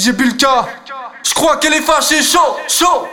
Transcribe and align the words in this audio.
DJ 0.00 0.12
Bulka, 0.12 0.66
je 1.22 1.34
crois 1.34 1.58
qu'elle 1.58 1.74
est 1.74 1.82
fâchée, 1.82 2.22
chaud, 2.22 2.56
chaud. 2.66 3.06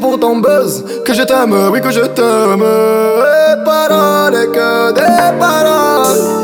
Pour 0.00 0.18
ton 0.18 0.38
buzz 0.38 0.84
que 1.04 1.14
je 1.14 1.22
t'aime, 1.22 1.54
oui 1.72 1.80
que 1.80 1.92
je 1.92 2.00
t'aime. 2.00 2.64
Paroles 3.64 4.34
et 4.34 4.46
que 4.48 4.92
des 4.92 5.38
paroles. 5.38 6.43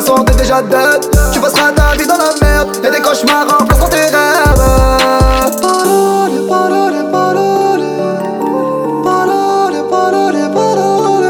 façon 0.00 0.24
t'es 0.24 0.34
déjà 0.34 0.62
dead. 0.62 1.06
Tu 1.32 1.40
passeras 1.40 1.72
ta 1.72 1.92
vie 1.96 2.06
dans 2.06 2.16
la 2.16 2.32
merde, 2.40 2.76
et 2.84 2.90
tes 2.90 3.02
cauchemars 3.02 3.46
remplaceront 3.58 3.88
tes 3.88 3.96
rêves. 3.96 4.56
Parole, 5.60 6.46
parole, 6.48 7.10
parole. 7.10 7.82
Parole, 9.04 9.78
parole, 9.90 10.50
parole. 10.54 11.26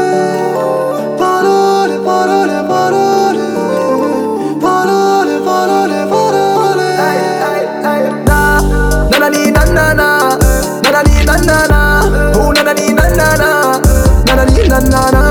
Parole, 1.17 1.95
parole, 2.05 2.55
parole. 2.67 3.43
Parole, 4.61 5.33
parole, 5.45 5.97
parole. 6.09 6.87
Na, 8.25 8.39
nanani, 9.11 9.51
nanana 9.51 10.07
Nanani, 10.83 11.25
nanana 11.25 11.79
Oh, 12.35 12.53
nanani, 12.53 12.93
nanana 12.93 13.49
Nanani, 14.25 14.67
nanana 14.69 15.30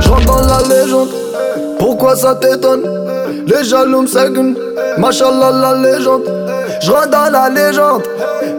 Je 0.00 0.08
rentre 0.08 0.26
dans 0.26 0.40
la 0.40 0.62
légende. 0.68 1.08
Pourquoi 1.78 2.16
ça 2.16 2.34
t'étonne? 2.34 2.82
Les 3.46 3.64
jaloux 3.64 4.02
me. 4.06 4.54
Machallah 4.98 5.50
la 5.50 5.74
légende. 5.74 6.22
Je 6.80 6.90
dans 7.10 7.30
la 7.30 7.48
légende. 7.48 8.02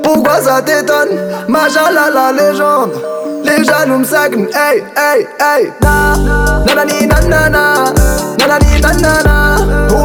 Pourquoi 0.03 0.41
ça 0.41 0.61
t'étonne? 0.61 1.17
Machallah 1.47 2.09
la 2.13 2.31
légende. 2.31 2.91
Les 3.43 3.63
jaloux 3.63 3.99
me 3.99 4.03
seguent. 4.03 4.47
Hey, 4.53 4.83
hey, 4.95 5.27
hey. 5.39 5.71
Na, 5.81 6.15
nanana. 6.75 7.93
Nanani, 8.37 8.81
nanana. 8.81 9.57
Oh. 9.91 10.04